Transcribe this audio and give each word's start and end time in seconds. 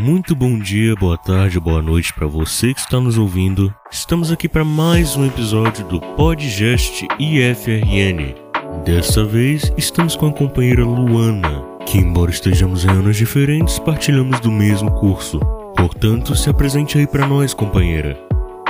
Muito 0.00 0.34
bom 0.34 0.58
dia, 0.58 0.94
boa 0.94 1.18
tarde, 1.18 1.60
boa 1.60 1.82
noite 1.82 2.14
para 2.14 2.26
você 2.26 2.72
que 2.72 2.80
está 2.80 2.98
nos 2.98 3.18
ouvindo. 3.18 3.70
Estamos 3.90 4.32
aqui 4.32 4.48
para 4.48 4.64
mais 4.64 5.14
um 5.14 5.26
episódio 5.26 5.84
do 5.84 6.00
Podgest 6.00 7.06
IFRN. 7.18 8.34
Dessa 8.82 9.22
vez, 9.22 9.70
estamos 9.76 10.16
com 10.16 10.28
a 10.28 10.32
companheira 10.32 10.82
Luana, 10.82 11.62
que, 11.84 11.98
embora 11.98 12.30
estejamos 12.30 12.86
em 12.86 12.88
anos 12.88 13.14
diferentes, 13.14 13.78
partilhamos 13.78 14.40
do 14.40 14.50
mesmo 14.50 14.90
curso. 14.92 15.38
Portanto, 15.76 16.34
se 16.34 16.48
apresente 16.48 16.96
aí 16.96 17.06
para 17.06 17.26
nós, 17.26 17.52
companheira. 17.52 18.16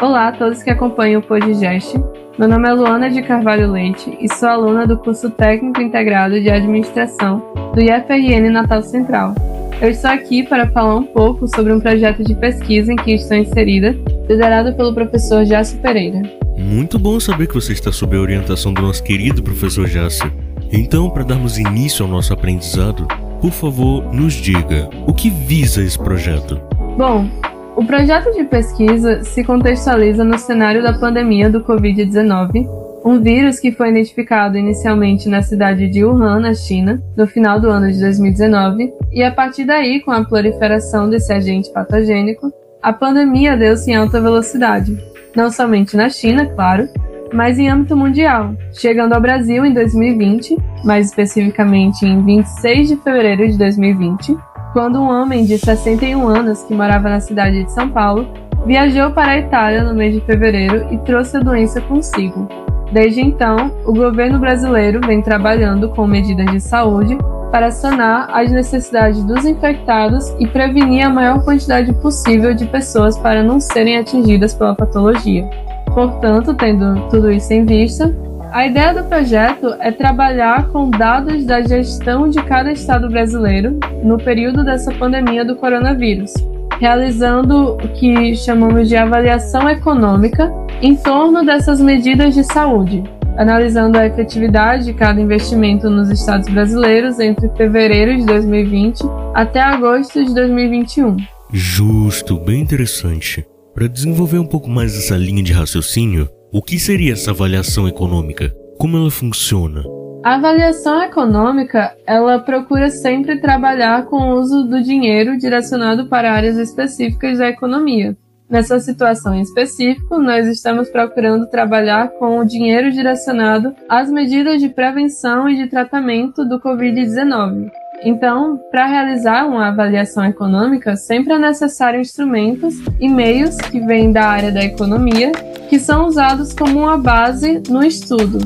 Olá 0.02 0.28
a 0.28 0.33
todos 0.33 0.65
que 0.65 0.70
acompanham 0.70 1.20
o 1.20 1.24
Podgest. 1.24 1.95
Meu 2.41 2.48
nome 2.48 2.69
é 2.69 2.73
Luana 2.73 3.09
de 3.09 3.23
Carvalho 3.23 3.70
Leite 3.70 4.19
e 4.20 4.28
sou 4.34 4.48
aluna 4.48 4.84
do 4.84 4.98
curso 4.98 5.30
Técnico 5.30 5.80
Integrado 5.80 6.41
de 6.41 6.51
Administração 6.51 7.41
do 7.73 7.80
IFRN 7.80 8.51
Natal 8.51 8.83
Central. 8.83 9.33
Eu 9.80 9.89
estou 9.89 10.11
aqui 10.11 10.43
para 10.43 10.69
falar 10.69 10.97
um 10.97 11.05
pouco 11.05 11.48
sobre 11.48 11.73
um 11.73 11.80
projeto 11.80 12.23
de 12.23 12.34
pesquisa 12.34 12.93
em 12.93 12.97
que 12.97 13.15
estou 13.15 13.34
inserida, 13.34 13.97
liderado 14.29 14.75
pelo 14.75 14.93
professor 14.93 15.43
Jácio 15.47 15.79
Pereira. 15.79 16.21
Muito 16.59 16.98
bom 16.98 17.19
saber 17.19 17.47
que 17.47 17.55
você 17.55 17.73
está 17.73 17.91
sob 17.91 18.15
a 18.15 18.21
orientação 18.21 18.74
do 18.74 18.83
nosso 18.83 19.02
querido 19.02 19.43
professor 19.43 19.87
Jácio. 19.88 20.30
Então, 20.71 21.09
para 21.09 21.24
darmos 21.24 21.57
início 21.57 22.05
ao 22.05 22.11
nosso 22.11 22.30
aprendizado, 22.30 23.09
por 23.41 23.52
favor, 23.52 24.12
nos 24.12 24.35
diga 24.35 24.91
o 25.07 25.15
que 25.15 25.30
visa 25.30 25.83
esse 25.83 25.99
projeto. 25.99 26.60
Bom, 26.99 27.27
o 27.74 27.83
projeto 27.83 28.35
de 28.35 28.45
pesquisa 28.45 29.24
se 29.24 29.43
contextualiza 29.43 30.23
no 30.23 30.38
cenário 30.38 30.83
da 30.83 30.93
pandemia 30.93 31.49
do 31.49 31.62
Covid-19 31.62 32.69
um 33.04 33.20
vírus 33.20 33.59
que 33.59 33.72
foi 33.72 33.90
identificado 33.90 34.59
inicialmente 34.59 35.29
na 35.29 35.43
cidade 35.43 35.88
de 35.88 36.04
Wuhan, 36.04 36.40
na 36.40 36.54
China, 36.54 37.02
no 37.16 37.26
final 37.26 37.60
do 37.60 37.68
ano 37.68 37.90
de 37.90 37.98
2019, 37.98 38.92
e 39.12 39.23
a 39.23 39.30
partir 39.30 39.65
daí, 39.65 40.01
com 40.01 40.10
a 40.10 40.24
proliferação 40.24 41.09
desse 41.09 41.32
agente 41.32 41.73
patogênico, 41.73 42.52
a 42.82 42.92
pandemia 42.92 43.57
deu-se 43.57 43.90
em 43.90 43.96
alta 43.96 44.20
velocidade, 44.20 44.98
não 45.34 45.51
somente 45.51 45.96
na 45.96 46.09
China, 46.09 46.46
claro, 46.46 46.88
mas 47.32 47.59
em 47.59 47.68
âmbito 47.68 47.96
mundial, 47.96 48.54
chegando 48.73 49.12
ao 49.12 49.20
Brasil 49.20 49.64
em 49.64 49.73
2020, 49.73 50.57
mais 50.85 51.07
especificamente 51.07 52.04
em 52.04 52.23
26 52.24 52.88
de 52.88 52.96
fevereiro 52.96 53.46
de 53.48 53.57
2020, 53.57 54.37
quando 54.73 55.01
um 55.01 55.09
homem 55.09 55.45
de 55.45 55.59
61 55.59 56.26
anos 56.26 56.62
que 56.62 56.74
morava 56.74 57.09
na 57.09 57.20
cidade 57.20 57.64
de 57.64 57.73
São 57.73 57.88
Paulo 57.88 58.29
viajou 58.66 59.10
para 59.10 59.32
a 59.32 59.38
Itália 59.38 59.82
no 59.82 59.95
mês 59.95 60.14
de 60.14 60.20
fevereiro 60.20 60.87
e 60.92 60.98
trouxe 60.98 61.37
a 61.37 61.40
doença 61.40 61.80
consigo, 61.80 62.48
Desde 62.93 63.21
então, 63.21 63.71
o 63.87 63.93
governo 63.93 64.38
brasileiro 64.38 65.00
vem 65.06 65.22
trabalhando 65.22 65.88
com 65.91 66.06
medidas 66.06 66.50
de 66.50 66.60
saúde 66.60 67.16
para 67.53 67.71
sanar 67.71 68.28
as 68.32 68.50
necessidades 68.50 69.22
dos 69.25 69.44
infectados 69.44 70.34
e 70.38 70.47
prevenir 70.47 71.06
a 71.06 71.10
maior 71.10 71.44
quantidade 71.44 71.93
possível 71.94 72.55
de 72.55 72.66
pessoas 72.66 73.16
para 73.19 73.43
não 73.43 73.60
serem 73.60 73.99
atingidas 73.99 74.55
pela 74.55 74.75
patologia. 74.75 75.49
Portanto, 75.94 76.55
tendo 76.55 77.09
tudo 77.09 77.31
isso 77.31 77.53
em 77.53 77.65
vista, 77.65 78.15
a 78.53 78.66
ideia 78.66 78.93
do 78.93 79.04
projeto 79.04 79.75
é 79.78 79.93
trabalhar 79.93 80.69
com 80.69 80.91
dados 80.91 81.44
da 81.44 81.60
gestão 81.60 82.28
de 82.28 82.43
cada 82.43 82.72
estado 82.72 83.09
brasileiro 83.09 83.78
no 84.03 84.19
período 84.19 84.65
dessa 84.65 84.93
pandemia 84.93 85.44
do 85.44 85.54
coronavírus, 85.56 86.32
realizando 86.81 87.75
o 87.75 87.88
que 87.92 88.34
chamamos 88.34 88.88
de 88.88 88.97
avaliação 88.97 89.69
econômica 89.69 90.50
em 90.81 90.97
torno 90.97 91.44
dessas 91.44 91.78
medidas 91.78 92.34
de 92.34 92.42
saúde, 92.42 93.04
analisando 93.36 93.98
a 93.98 94.06
efetividade 94.06 94.86
de 94.86 94.94
cada 94.94 95.20
investimento 95.20 95.91
nos 95.91 96.08
estados 96.08 96.48
brasileiros 96.48 97.20
entre 97.20 97.50
fevereiro 97.50 98.16
de 98.16 98.24
2020 98.24 99.02
até 99.34 99.60
agosto 99.60 100.24
de 100.24 100.34
2021. 100.34 101.19
Justo, 101.52 102.40
bem 102.40 102.62
interessante. 102.62 103.44
Para 103.74 103.86
desenvolver 103.86 104.38
um 104.38 104.46
pouco 104.46 104.70
mais 104.70 104.96
essa 104.96 105.16
linha 105.16 105.42
de 105.42 105.52
raciocínio, 105.52 106.28
o 106.50 106.62
que 106.62 106.78
seria 106.78 107.12
essa 107.12 107.30
avaliação 107.30 107.86
econômica? 107.86 108.52
Como 108.78 108.96
ela 108.96 109.10
funciona? 109.10 109.82
A 110.22 110.34
avaliação 110.34 111.03
econômica, 111.03 111.97
ela 112.06 112.38
procura 112.38 112.91
sempre 112.91 113.41
trabalhar 113.41 114.04
com 114.04 114.16
o 114.16 114.38
uso 114.38 114.64
do 114.64 114.82
dinheiro 114.82 115.38
direcionado 115.38 116.08
para 116.08 116.31
áreas 116.31 116.58
específicas 116.58 117.38
da 117.38 117.48
economia. 117.48 118.14
Nessa 118.48 118.78
situação 118.81 119.34
em 119.34 119.41
específico, 119.41 120.19
nós 120.19 120.47
estamos 120.47 120.91
procurando 120.91 121.48
trabalhar 121.48 122.10
com 122.19 122.38
o 122.38 122.44
dinheiro 122.44 122.92
direcionado 122.92 123.75
às 123.88 124.10
medidas 124.10 124.60
de 124.60 124.69
prevenção 124.69 125.48
e 125.48 125.56
de 125.56 125.69
tratamento 125.69 126.44
do 126.44 126.60
Covid-19. 126.60 127.70
Então, 128.02 128.60
para 128.70 128.87
realizar 128.87 129.47
uma 129.47 129.69
avaliação 129.69 130.25
econômica, 130.26 130.97
sempre 130.97 131.32
é 131.32 131.38
necessário 131.38 132.00
instrumentos 132.00 132.75
e 133.00 133.08
meios 133.08 133.56
que 133.56 133.81
vêm 133.81 134.12
da 134.12 134.26
área 134.26 134.52
da 134.52 134.62
economia, 134.62 135.32
que 135.70 135.78
são 135.78 136.06
usados 136.06 136.52
como 136.52 136.81
uma 136.81 136.98
base 136.98 137.62
no 137.70 137.82
estudo. 137.82 138.38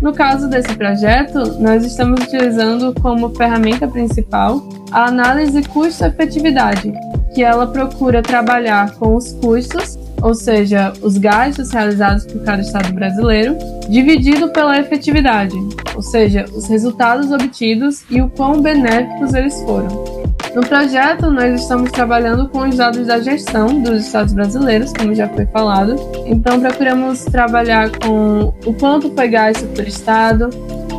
No 0.00 0.12
caso 0.12 0.48
desse 0.48 0.74
projeto, 0.76 1.60
nós 1.60 1.84
estamos 1.84 2.20
utilizando 2.22 2.94
como 3.00 3.34
ferramenta 3.34 3.86
principal 3.88 4.62
a 4.92 5.06
análise 5.06 5.62
custo-efetividade, 5.62 6.92
que 7.34 7.42
ela 7.42 7.66
procura 7.66 8.22
trabalhar 8.22 8.94
com 8.94 9.16
os 9.16 9.32
custos, 9.32 9.98
ou 10.22 10.34
seja, 10.34 10.92
os 11.02 11.18
gastos 11.18 11.70
realizados 11.72 12.24
por 12.26 12.42
cada 12.42 12.62
estado 12.62 12.92
brasileiro, 12.92 13.56
dividido 13.88 14.48
pela 14.50 14.78
efetividade, 14.78 15.56
ou 15.94 16.02
seja, 16.02 16.44
os 16.54 16.68
resultados 16.68 17.32
obtidos 17.32 18.04
e 18.08 18.22
o 18.22 18.30
quão 18.30 18.62
benéficos 18.62 19.34
eles 19.34 19.60
foram. 19.62 20.17
No 20.54 20.62
projeto, 20.66 21.30
nós 21.30 21.60
estamos 21.60 21.90
trabalhando 21.92 22.48
com 22.48 22.60
os 22.60 22.76
dados 22.76 23.06
da 23.06 23.20
gestão 23.20 23.82
dos 23.82 24.06
estados 24.06 24.32
brasileiros, 24.32 24.92
como 24.92 25.14
já 25.14 25.28
foi 25.28 25.46
falado. 25.46 25.96
Então, 26.26 26.60
procuramos 26.60 27.24
trabalhar 27.24 27.90
com 27.98 28.52
o 28.64 28.72
quanto 28.74 29.12
foi 29.14 29.28
gasto 29.28 29.66
por 29.68 29.86
estado, 29.86 30.48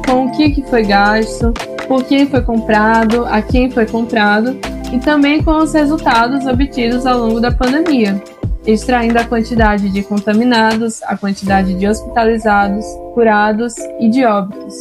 com 0.06 0.26
o 0.26 0.32
que, 0.32 0.52
que 0.52 0.62
foi 0.70 0.84
gasto, 0.84 1.52
por 1.88 2.04
quem 2.04 2.28
foi 2.28 2.42
comprado, 2.42 3.26
a 3.26 3.42
quem 3.42 3.70
foi 3.72 3.86
comprado 3.86 4.56
e 4.94 5.00
também 5.00 5.44
com 5.44 5.58
os 5.58 5.74
resultados 5.74 6.46
obtidos 6.46 7.06
ao 7.06 7.20
longo 7.20 7.40
da 7.40 7.52
pandemia, 7.52 8.22
extraindo 8.66 9.20
a 9.20 9.24
quantidade 9.24 9.90
de 9.90 10.04
contaminados, 10.04 11.02
a 11.04 11.18
quantidade 11.18 11.74
de 11.74 11.88
hospitalizados, 11.88 12.86
curados 13.14 13.76
e 14.00 14.10
de 14.10 14.26
óbitos. 14.26 14.76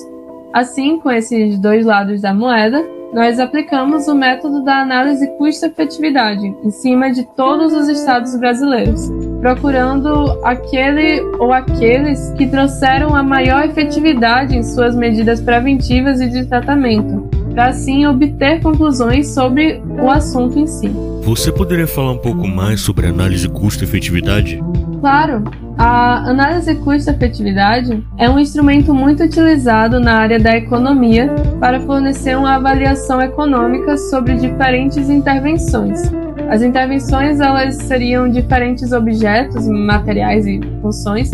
Assim, 0.52 0.98
com 0.98 1.10
esses 1.10 1.58
dois 1.58 1.84
lados 1.84 2.22
da 2.22 2.32
moeda, 2.32 2.84
nós 3.12 3.38
aplicamos 3.38 4.06
o 4.06 4.14
método 4.14 4.62
da 4.62 4.80
análise 4.82 5.26
custo-efetividade 5.38 6.46
em 6.62 6.70
cima 6.70 7.10
de 7.10 7.24
todos 7.34 7.72
os 7.72 7.88
estados 7.88 8.36
brasileiros, 8.36 9.10
procurando 9.40 10.38
aquele 10.44 11.20
ou 11.38 11.52
aqueles 11.52 12.30
que 12.32 12.46
trouxeram 12.46 13.14
a 13.14 13.22
maior 13.22 13.64
efetividade 13.64 14.56
em 14.56 14.62
suas 14.62 14.94
medidas 14.94 15.40
preventivas 15.40 16.20
e 16.20 16.28
de 16.28 16.44
tratamento, 16.46 17.28
para 17.52 17.68
assim 17.68 18.06
obter 18.06 18.60
conclusões 18.60 19.28
sobre 19.28 19.82
o 20.00 20.10
assunto 20.10 20.58
em 20.58 20.66
si. 20.66 20.88
Você 21.22 21.50
poderia 21.50 21.86
falar 21.86 22.12
um 22.12 22.18
pouco 22.18 22.46
mais 22.46 22.80
sobre 22.80 23.06
análise 23.06 23.48
custo-efetividade? 23.48 24.62
Claro, 25.00 25.44
a 25.78 26.28
análise 26.28 26.74
custo-efetividade 26.74 28.04
é 28.16 28.28
um 28.28 28.36
instrumento 28.36 28.92
muito 28.92 29.22
utilizado 29.22 30.00
na 30.00 30.14
área 30.14 30.40
da 30.40 30.56
economia 30.56 31.32
para 31.60 31.78
fornecer 31.78 32.36
uma 32.36 32.56
avaliação 32.56 33.22
econômica 33.22 33.96
sobre 33.96 34.34
diferentes 34.34 35.08
intervenções. 35.08 36.02
As 36.50 36.62
intervenções 36.62 37.38
elas 37.38 37.76
seriam 37.76 38.28
diferentes 38.28 38.90
objetos, 38.90 39.68
materiais 39.68 40.48
e 40.48 40.60
funções 40.82 41.30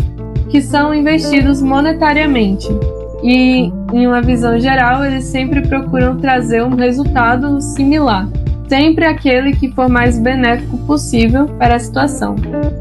que 0.51 0.61
são 0.61 0.93
investidos 0.93 1.59
monetariamente. 1.59 2.67
E, 3.23 3.73
em 3.91 4.05
uma 4.05 4.21
visão 4.21 4.59
geral, 4.59 5.03
eles 5.03 5.23
sempre 5.23 5.67
procuram 5.67 6.17
trazer 6.17 6.61
um 6.63 6.75
resultado 6.75 7.59
similar 7.59 8.27
sempre 8.67 9.05
aquele 9.05 9.53
que 9.53 9.71
for 9.71 9.87
mais 9.87 10.19
benéfico 10.19 10.77
possível 10.79 11.47
para 11.57 11.75
a 11.75 11.79
situação. 11.79 12.35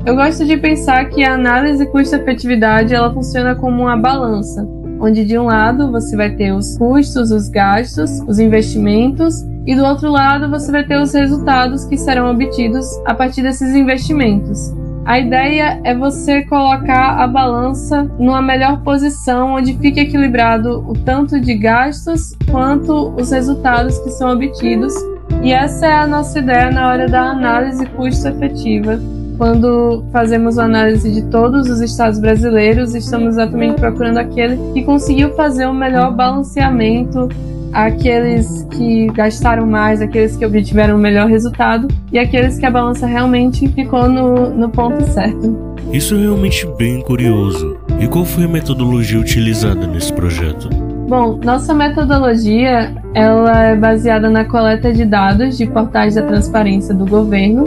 Eu 0.04 0.14
gosto 0.14 0.44
de 0.44 0.56
pensar 0.56 1.04
que 1.06 1.22
a 1.22 1.34
análise 1.34 1.86
custo-efetividade 1.86 2.94
ela 2.94 3.12
funciona 3.12 3.54
como 3.54 3.82
uma 3.82 3.96
balança, 3.96 4.66
onde 5.00 5.24
de 5.24 5.38
um 5.38 5.44
lado 5.44 5.90
você 5.90 6.16
vai 6.16 6.30
ter 6.30 6.52
os 6.52 6.76
custos, 6.78 7.30
os 7.30 7.48
gastos, 7.48 8.20
os 8.26 8.38
investimentos 8.38 9.42
e 9.66 9.74
do 9.74 9.84
outro 9.84 10.10
lado 10.10 10.50
você 10.50 10.70
vai 10.70 10.84
ter 10.84 11.00
os 11.00 11.12
resultados 11.12 11.84
que 11.84 11.96
serão 11.96 12.30
obtidos 12.30 12.86
a 13.06 13.14
partir 13.14 13.42
desses 13.42 13.74
investimentos. 13.74 14.72
A 15.06 15.18
ideia 15.18 15.80
é 15.84 15.94
você 15.94 16.42
colocar 16.44 17.22
a 17.22 17.26
balança 17.26 18.04
numa 18.18 18.40
melhor 18.40 18.80
posição, 18.82 19.54
onde 19.54 19.76
fique 19.76 20.00
equilibrado 20.00 20.82
o 20.88 20.94
tanto 20.94 21.38
de 21.38 21.54
gastos 21.54 22.34
quanto 22.50 23.14
os 23.14 23.30
resultados 23.30 23.98
que 23.98 24.10
são 24.10 24.32
obtidos 24.32 24.94
e 25.42 25.52
essa 25.52 25.86
é 25.86 25.92
a 25.92 26.06
nossa 26.06 26.38
ideia 26.38 26.70
na 26.70 26.88
hora 26.88 27.08
da 27.08 27.30
análise 27.30 27.84
custo-efetiva. 27.86 28.98
Quando 29.36 30.04
fazemos 30.12 30.58
a 30.58 30.64
análise 30.64 31.10
de 31.12 31.22
todos 31.28 31.68
os 31.68 31.80
estados 31.80 32.20
brasileiros, 32.20 32.94
estamos 32.94 33.34
exatamente 33.34 33.80
procurando 33.80 34.18
aquele 34.18 34.56
que 34.72 34.82
conseguiu 34.82 35.34
fazer 35.34 35.66
o 35.66 35.70
um 35.70 35.74
melhor 35.74 36.14
balanceamento, 36.14 37.28
aqueles 37.72 38.64
que 38.70 39.06
gastaram 39.08 39.66
mais, 39.66 40.00
aqueles 40.00 40.36
que 40.36 40.46
obtiveram 40.46 40.96
o 40.96 40.98
melhor 40.98 41.28
resultado 41.28 41.88
e 42.12 42.18
aqueles 42.18 42.58
que 42.58 42.64
a 42.64 42.70
balança 42.70 43.06
realmente 43.06 43.66
ficou 43.68 44.08
no, 44.08 44.50
no 44.50 44.68
ponto 44.68 45.04
certo. 45.08 45.74
Isso 45.92 46.14
é 46.14 46.18
realmente 46.18 46.66
bem 46.78 47.00
curioso. 47.00 47.76
E 48.00 48.06
qual 48.06 48.24
foi 48.24 48.44
a 48.44 48.48
metodologia 48.48 49.18
utilizada 49.18 49.86
nesse 49.86 50.12
projeto? 50.12 50.83
Bom, 51.08 51.38
nossa 51.44 51.74
metodologia 51.74 52.94
ela 53.14 53.62
é 53.64 53.76
baseada 53.76 54.30
na 54.30 54.44
coleta 54.44 54.92
de 54.92 55.04
dados 55.04 55.56
de 55.58 55.66
portais 55.66 56.14
da 56.14 56.22
transparência 56.22 56.94
do 56.94 57.06
governo, 57.06 57.64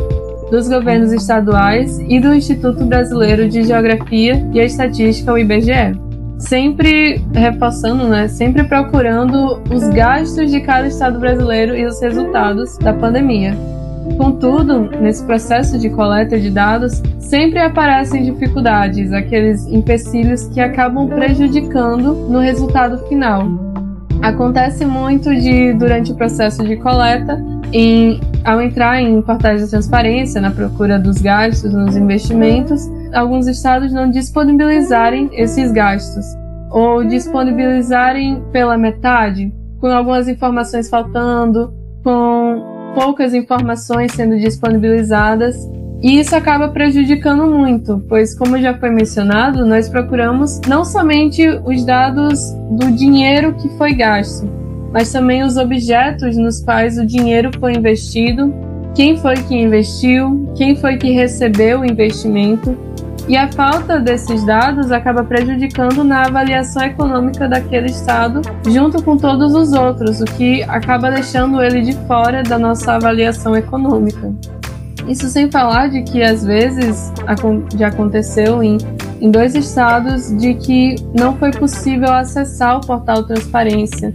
dos 0.50 0.68
governos 0.68 1.12
estaduais 1.12 2.00
e 2.00 2.20
do 2.20 2.34
Instituto 2.34 2.84
Brasileiro 2.86 3.48
de 3.48 3.64
Geografia 3.64 4.44
e 4.54 4.60
Estatística, 4.60 5.32
o 5.32 5.38
IBGE 5.38 6.08
sempre 6.40 7.24
reforçando, 7.34 8.08
né, 8.08 8.28
sempre 8.28 8.64
procurando 8.64 9.62
os 9.72 9.88
gastos 9.90 10.52
de 10.52 10.60
cada 10.62 10.88
estado 10.88 11.20
brasileiro 11.20 11.76
e 11.76 11.86
os 11.86 12.02
resultados 12.02 12.78
da 12.78 12.94
pandemia. 12.94 13.56
Contudo, 14.18 14.90
nesse 15.02 15.24
processo 15.26 15.78
de 15.78 15.90
coleta 15.90 16.40
de 16.40 16.50
dados, 16.50 17.02
sempre 17.20 17.60
aparecem 17.60 18.24
dificuldades, 18.24 19.12
aqueles 19.12 19.68
empecilhos 19.68 20.48
que 20.48 20.60
acabam 20.60 21.08
prejudicando 21.08 22.14
no 22.30 22.40
resultado 22.40 22.98
final. 23.08 23.44
Acontece 24.22 24.86
muito 24.86 25.34
de, 25.36 25.74
durante 25.74 26.12
o 26.12 26.16
processo 26.16 26.64
de 26.64 26.78
coleta, 26.78 27.44
em, 27.72 28.20
ao 28.44 28.62
entrar 28.62 29.02
em 29.02 29.22
portais 29.22 29.62
de 29.62 29.70
transparência, 29.70 30.42
na 30.42 30.52
procura 30.52 30.98
dos 30.98 31.18
gastos, 31.22 31.74
nos 31.74 31.96
investimentos, 31.96 32.90
alguns 33.14 33.48
estados 33.48 33.92
não 33.92 34.10
disponibilizarem 34.10 35.30
esses 35.34 35.72
gastos 35.72 36.26
ou 36.72 37.04
disponibilizarem 37.04 38.44
pela 38.52 38.78
metade, 38.78 39.54
com 39.80 39.88
algumas 39.88 40.28
informações 40.28 40.90
faltando, 40.90 41.74
com 42.04 42.77
poucas 42.94 43.34
informações 43.34 44.12
sendo 44.14 44.38
disponibilizadas. 44.38 45.56
E 46.02 46.20
isso 46.20 46.36
acaba 46.36 46.70
prejudicando 46.70 47.48
muito, 47.48 48.04
pois, 48.08 48.38
como 48.38 48.60
já 48.60 48.78
foi 48.78 48.92
mencionado, 48.92 49.66
nós 49.66 49.90
procuramos 49.90 50.62
não 50.68 50.86
somente 50.86 51.48
os 51.66 51.84
dados 51.84 52.40
do 52.70 52.92
dinheiro 52.92 53.54
que 53.56 53.68
foi 53.78 53.94
gasto, 53.94 54.48
mas 54.94 55.12
também 55.12 55.44
os 55.44 55.58
objetos 55.58 56.38
nos 56.38 56.62
quais 56.62 57.00
o 57.00 57.06
dinheiro 57.06 57.50
foi 57.60 57.74
investido, 57.74 58.54
quem 58.94 59.18
foi 59.18 59.36
que 59.36 59.56
investiu, 59.56 60.52
quem 60.56 60.76
foi 60.76 60.98
que 60.98 61.10
recebeu 61.12 61.82
o 61.82 61.86
investimento 61.86 62.78
e 63.28 63.36
a 63.36 63.52
falta 63.52 64.00
desses 64.00 64.46
dados 64.46 64.92
acaba 64.92 65.24
prejudicando 65.24 66.04
na 66.04 66.24
avaliação 66.24 66.84
econômica 66.84 67.48
daquele 67.48 67.88
estado, 67.88 68.42
junto 68.66 69.04
com 69.04 69.18
todos 69.18 69.54
os 69.54 69.74
outros, 69.74 70.22
o 70.22 70.26
que 70.26 70.64
acaba 70.64 71.12
deixando 71.12 71.62
ele 71.62 71.82
de 71.82 71.94
fora 72.08 72.42
da 72.42 72.58
nossa 72.58 72.94
avaliação 72.94 73.56
econômica. 73.56 74.34
Isso 75.08 75.28
sem 75.28 75.50
falar 75.50 75.88
de 75.88 76.04
que 76.04 76.22
às 76.22 76.44
vezes 76.44 77.14
já 77.78 77.88
aconteceu 77.88 78.64
em, 78.64 78.78
em 79.22 79.32
dois 79.32 79.56
estados 79.56 80.36
de 80.38 80.54
que 80.54 80.96
não 81.18 81.36
foi 81.38 81.52
possível 81.52 82.12
acessar 82.12 82.78
o 82.78 82.82
portal 82.82 83.24
Transparência 83.24 84.14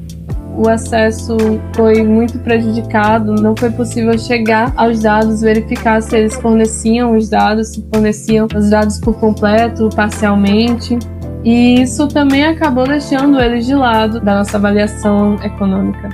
o 0.56 0.68
acesso 0.68 1.36
foi 1.74 2.02
muito 2.02 2.38
prejudicado, 2.38 3.34
não 3.34 3.56
foi 3.56 3.70
possível 3.70 4.18
chegar 4.18 4.72
aos 4.76 5.00
dados, 5.00 5.40
verificar 5.40 6.02
se 6.02 6.16
eles 6.16 6.34
forneciam 6.36 7.16
os 7.16 7.28
dados, 7.28 7.68
se 7.68 7.86
forneciam 7.92 8.46
os 8.54 8.70
dados 8.70 9.00
por 9.00 9.18
completo, 9.18 9.88
parcialmente. 9.94 10.98
E 11.44 11.82
isso 11.82 12.06
também 12.08 12.44
acabou 12.44 12.86
deixando 12.86 13.40
eles 13.40 13.66
de 13.66 13.74
lado 13.74 14.20
da 14.20 14.36
nossa 14.36 14.56
avaliação 14.56 15.36
econômica. 15.42 16.08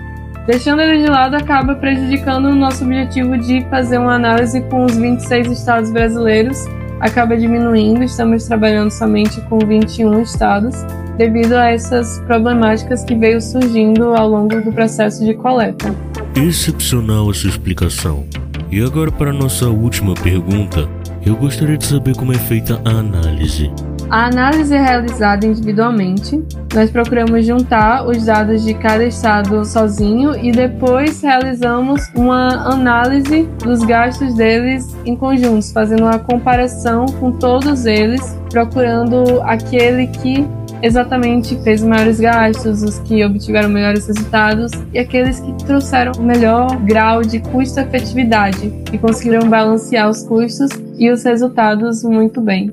Deixando 0.46 0.80
eles 0.80 1.02
de 1.02 1.10
lado 1.10 1.34
acaba 1.34 1.74
prejudicando 1.74 2.46
o 2.46 2.54
nosso 2.54 2.84
objetivo 2.84 3.36
de 3.36 3.62
fazer 3.68 3.98
uma 3.98 4.14
análise 4.14 4.62
com 4.62 4.86
os 4.86 4.96
26 4.96 5.50
estados 5.50 5.90
brasileiros, 5.90 6.64
acaba 7.00 7.36
diminuindo, 7.36 8.02
estamos 8.02 8.46
trabalhando 8.46 8.90
somente 8.90 9.40
com 9.42 9.58
21 9.58 10.22
estados 10.22 10.86
devido 11.18 11.54
a 11.54 11.70
essas 11.70 12.20
problemáticas 12.20 13.04
que 13.04 13.14
veio 13.14 13.40
surgindo 13.40 14.14
ao 14.14 14.28
longo 14.28 14.60
do 14.62 14.72
processo 14.72 15.24
de 15.24 15.34
coleta. 15.34 15.94
Excepcional 16.36 17.28
a 17.28 17.34
sua 17.34 17.50
explicação. 17.50 18.24
E 18.70 18.80
agora 18.82 19.10
para 19.10 19.32
nossa 19.32 19.66
última 19.66 20.14
pergunta, 20.14 20.88
eu 21.26 21.34
gostaria 21.34 21.76
de 21.76 21.84
saber 21.84 22.14
como 22.14 22.32
é 22.32 22.38
feita 22.38 22.80
a 22.84 22.90
análise. 22.90 23.70
A 24.10 24.26
análise 24.26 24.74
é 24.74 24.80
realizada 24.80 25.46
individualmente. 25.46 26.42
Nós 26.74 26.90
procuramos 26.90 27.44
juntar 27.44 28.06
os 28.06 28.24
dados 28.24 28.64
de 28.64 28.72
cada 28.72 29.04
estado 29.04 29.62
sozinho 29.66 30.34
e 30.34 30.50
depois 30.50 31.20
realizamos 31.20 32.08
uma 32.14 32.72
análise 32.72 33.42
dos 33.62 33.80
gastos 33.80 34.34
deles 34.34 34.96
em 35.04 35.14
conjuntos, 35.14 35.72
fazendo 35.72 36.04
uma 36.04 36.18
comparação 36.18 37.04
com 37.20 37.32
todos 37.32 37.84
eles, 37.84 38.38
procurando 38.50 39.42
aquele 39.42 40.06
que 40.06 40.46
exatamente 40.82 41.56
fez 41.62 41.82
maiores 41.82 42.20
gastos, 42.20 42.82
os 42.82 42.98
que 43.00 43.24
obtiveram 43.24 43.68
melhores 43.68 44.06
resultados 44.06 44.72
e 44.92 44.98
aqueles 44.98 45.40
que 45.40 45.52
trouxeram 45.64 46.12
o 46.18 46.22
melhor 46.22 46.76
grau 46.84 47.22
de 47.22 47.40
custo-efetividade 47.40 48.72
e 48.92 48.98
conseguiram 48.98 49.48
balancear 49.48 50.08
os 50.08 50.22
custos 50.22 50.70
e 50.98 51.10
os 51.10 51.24
resultados 51.24 52.02
muito 52.02 52.40
bem. 52.40 52.72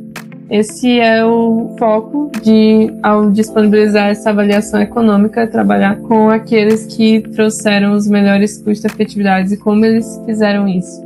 Esse 0.49 0.99
é 0.99 1.25
o 1.25 1.75
foco 1.79 2.31
de, 2.43 2.93
ao 3.01 3.31
disponibilizar 3.31 4.09
essa 4.09 4.29
avaliação 4.29 4.79
econômica, 4.79 5.47
trabalhar 5.47 5.95
com 6.01 6.29
aqueles 6.29 6.85
que 6.85 7.21
trouxeram 7.21 7.93
os 7.93 8.07
melhores 8.07 8.61
custo-efetividades 8.61 9.51
e 9.51 9.57
como 9.57 9.83
eles 9.83 10.21
fizeram 10.25 10.67
isso. 10.67 11.03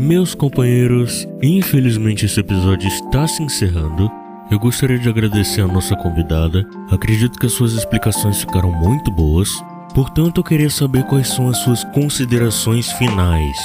Meus 0.00 0.34
companheiros, 0.34 1.28
infelizmente 1.40 2.26
esse 2.26 2.40
episódio 2.40 2.88
está 2.88 3.28
se 3.28 3.42
encerrando. 3.42 4.21
Eu 4.52 4.58
gostaria 4.58 4.98
de 4.98 5.08
agradecer 5.08 5.62
a 5.62 5.66
nossa 5.66 5.96
convidada. 5.96 6.68
Acredito 6.90 7.38
que 7.38 7.46
as 7.46 7.54
suas 7.54 7.72
explicações 7.72 8.38
ficaram 8.38 8.70
muito 8.70 9.10
boas. 9.10 9.64
Portanto, 9.94 10.40
eu 10.40 10.44
queria 10.44 10.68
saber 10.68 11.04
quais 11.04 11.28
são 11.28 11.48
as 11.48 11.56
suas 11.56 11.82
considerações 11.84 12.92
finais. 12.92 13.56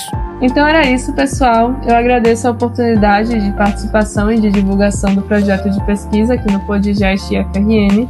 Então 0.42 0.66
era 0.66 0.90
isso, 0.90 1.12
pessoal. 1.12 1.78
Eu 1.86 1.94
agradeço 1.94 2.48
a 2.48 2.52
oportunidade 2.52 3.38
de 3.38 3.52
participação 3.58 4.32
e 4.32 4.40
de 4.40 4.50
divulgação 4.50 5.14
do 5.14 5.22
projeto 5.22 5.70
de 5.70 5.86
pesquisa 5.86 6.36
aqui 6.36 6.50
no 6.50 6.62
Podgest 6.62 7.28
FRN 7.28 8.08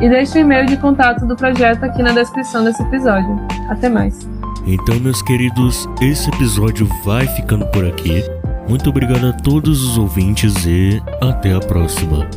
e 0.00 0.08
deixo 0.08 0.38
o 0.38 0.40
e-mail 0.40 0.64
de 0.64 0.78
contato 0.78 1.26
do 1.26 1.36
projeto 1.36 1.84
aqui 1.84 2.02
na 2.02 2.12
descrição 2.12 2.64
desse 2.64 2.82
episódio. 2.84 3.38
Até 3.68 3.90
mais. 3.90 4.26
Então, 4.66 4.98
meus 4.98 5.20
queridos, 5.20 5.86
esse 6.00 6.30
episódio 6.30 6.88
vai 7.04 7.26
ficando 7.26 7.66
por 7.66 7.84
aqui. 7.84 8.24
Muito 8.68 8.88
obrigado 8.90 9.26
a 9.26 9.32
todos 9.32 9.82
os 9.82 9.98
ouvintes 9.98 10.64
e 10.66 11.02
até 11.20 11.54
a 11.54 11.60
próxima. 11.60 12.28